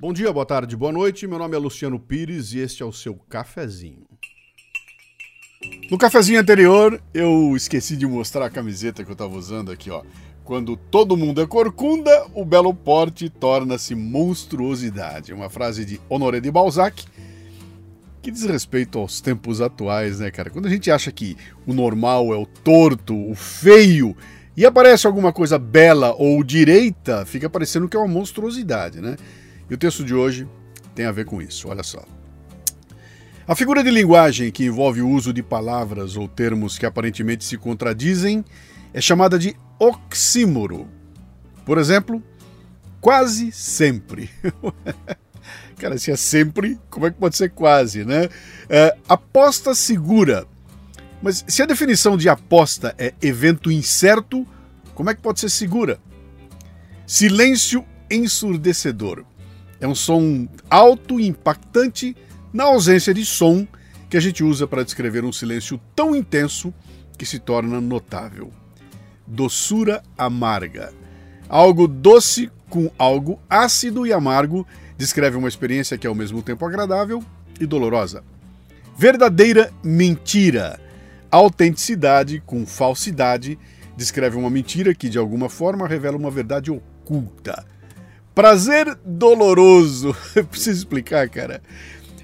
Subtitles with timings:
[0.00, 1.26] Bom dia, boa tarde, boa noite.
[1.26, 4.06] Meu nome é Luciano Pires e este é o seu cafezinho.
[5.90, 10.02] No cafezinho anterior, eu esqueci de mostrar a camiseta que eu estava usando aqui, ó.
[10.42, 15.34] Quando todo mundo é corcunda, o belo porte torna-se monstruosidade.
[15.34, 17.04] Uma frase de Honoré de Balzac
[18.22, 20.48] que diz respeito aos tempos atuais, né, cara?
[20.48, 21.36] Quando a gente acha que
[21.66, 24.16] o normal é o torto, o feio,
[24.56, 29.16] e aparece alguma coisa bela ou direita, fica parecendo que é uma monstruosidade, né?
[29.70, 30.48] E o texto de hoje
[30.94, 32.04] tem a ver com isso, olha só.
[33.46, 37.56] A figura de linguagem que envolve o uso de palavras ou termos que aparentemente se
[37.56, 38.44] contradizem
[38.92, 40.88] é chamada de oxímoro.
[41.64, 42.22] Por exemplo,
[43.00, 44.28] quase sempre.
[45.78, 48.28] Cara, se é sempre, como é que pode ser quase, né?
[48.68, 50.46] É, aposta segura.
[51.22, 54.46] Mas se a definição de aposta é evento incerto,
[54.94, 55.98] como é que pode ser segura?
[57.06, 59.24] Silêncio ensurdecedor.
[59.80, 62.16] É um som alto e impactante
[62.52, 63.66] na ausência de som
[64.08, 66.74] que a gente usa para descrever um silêncio tão intenso
[67.16, 68.52] que se torna notável.
[69.26, 70.92] Doçura amarga.
[71.48, 74.66] Algo doce com algo ácido e amargo
[74.98, 77.22] descreve uma experiência que é ao mesmo tempo agradável
[77.60, 78.22] e dolorosa.
[78.96, 80.78] Verdadeira mentira.
[81.30, 83.58] Autenticidade com falsidade
[83.96, 87.64] descreve uma mentira que de alguma forma revela uma verdade oculta.
[88.34, 90.14] Prazer doloroso.
[90.50, 91.62] Preciso explicar, cara.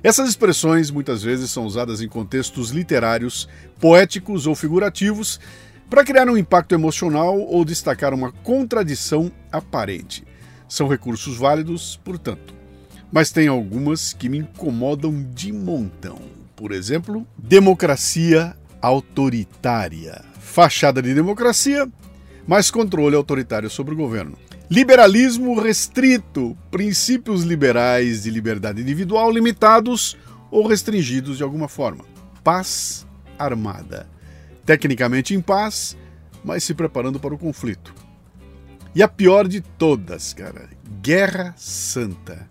[0.03, 3.49] Essas expressões muitas vezes são usadas em contextos literários,
[3.81, 5.41] poéticos ou figurativos
[5.91, 10.25] para criar um impacto emocional ou destacar uma contradição aparente.
[10.69, 12.57] São recursos válidos, portanto
[13.11, 16.19] mas tem algumas que me incomodam de montão.
[16.55, 20.25] Por exemplo, democracia autoritária.
[20.39, 21.89] Fachada de democracia,
[22.47, 24.37] mas controle autoritário sobre o governo.
[24.69, 30.17] Liberalismo restrito, princípios liberais de liberdade individual limitados
[30.51, 32.05] ou restringidos de alguma forma.
[32.43, 33.07] Paz
[33.39, 34.09] armada.
[34.65, 35.97] Tecnicamente em paz,
[36.45, 37.95] mas se preparando para o conflito.
[38.95, 40.69] E a pior de todas, cara,
[41.01, 42.49] Guerra Santa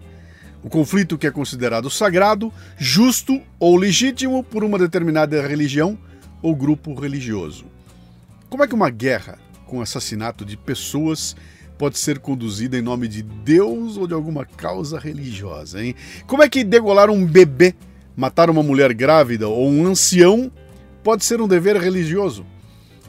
[0.66, 5.96] o conflito que é considerado sagrado, justo ou legítimo por uma determinada religião
[6.42, 7.66] ou grupo religioso.
[8.50, 9.38] Como é que uma guerra
[9.68, 11.36] com assassinato de pessoas
[11.78, 15.96] pode ser conduzida em nome de Deus ou de alguma causa religiosa, hein?
[16.26, 17.76] Como é que degolar um bebê,
[18.16, 20.52] matar uma mulher grávida ou um ancião
[21.04, 22.46] pode ser um dever religioso?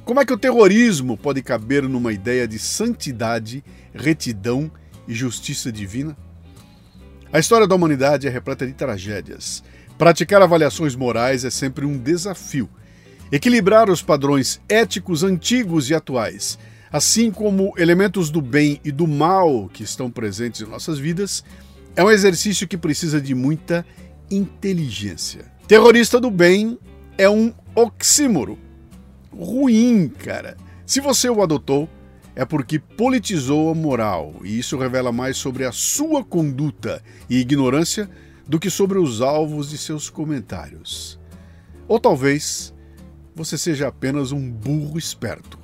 [0.04, 4.71] Como é que o terrorismo pode caber numa ideia de santidade, retidão
[5.09, 6.16] e justiça divina?
[7.33, 9.65] A história da humanidade é repleta de tragédias.
[9.98, 12.69] Praticar avaliações morais é sempre um desafio.
[13.33, 16.56] Equilibrar os padrões éticos antigos e atuais,
[16.92, 21.44] assim como elementos do bem e do mal que estão presentes em nossas vidas,
[21.94, 23.84] é um exercício que precisa de muita
[24.30, 25.50] inteligência.
[25.66, 26.78] Terrorista do bem
[27.19, 28.58] é um oxímoro.
[29.32, 30.56] Ruim, cara.
[30.84, 31.88] Se você o adotou,
[32.34, 38.08] é porque politizou a moral, e isso revela mais sobre a sua conduta e ignorância
[38.47, 41.18] do que sobre os alvos de seus comentários.
[41.88, 42.74] Ou talvez
[43.34, 45.58] você seja apenas um burro esperto.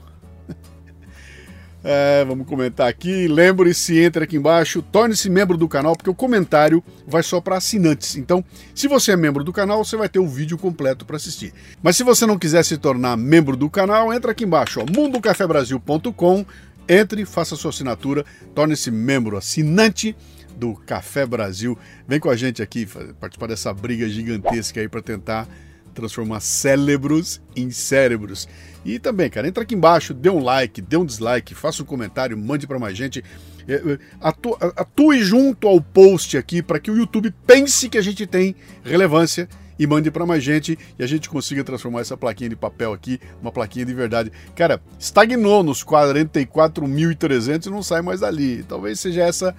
[1.85, 3.27] É, vamos comentar aqui.
[3.27, 8.17] Lembre-se, entre aqui embaixo, torne-se membro do canal, porque o comentário vai só para assinantes.
[8.17, 8.45] Então,
[8.75, 11.53] se você é membro do canal, você vai ter o vídeo completo para assistir.
[11.83, 16.47] Mas se você não quiser se tornar membro do canal, entra aqui embaixo, ó, mundocafebrasil.com,
[16.89, 20.15] entre, faça sua assinatura, torne-se membro assinante
[20.57, 21.77] do Café Brasil.
[22.07, 22.87] Vem com a gente aqui
[23.19, 25.49] participar dessa briga gigantesca aí para tentar
[25.93, 28.49] transformar cérebros em cérebros.
[28.85, 32.37] E também, cara, entra aqui embaixo, dê um like, dê um dislike, faça um comentário,
[32.37, 33.23] mande para mais gente.
[33.69, 38.03] É, é, atu atue junto ao post aqui para que o YouTube pense que a
[38.03, 39.49] gente tem relevância
[39.79, 43.21] e mande para mais gente e a gente consiga transformar essa plaquinha de papel aqui
[43.41, 44.33] uma plaquinha de verdade.
[44.57, 48.65] Cara, estagnou nos 44.300 e não sai mais dali.
[48.65, 49.55] Talvez seja essa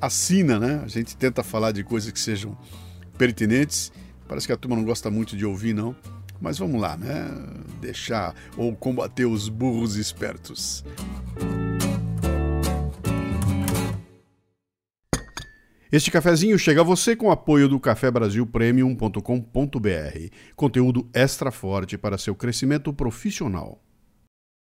[0.00, 0.80] a sina, né?
[0.84, 2.56] A gente tenta falar de coisas que sejam
[3.16, 3.92] pertinentes
[4.28, 5.96] Parece que a turma não gosta muito de ouvir, não.
[6.40, 7.28] Mas vamos lá, né?
[7.80, 10.84] Deixar ou combater os burros espertos.
[15.90, 20.34] Este cafezinho chega a você com o apoio do cafebrasilpremium.com.br.
[20.54, 23.82] Conteúdo extra forte para seu crescimento profissional.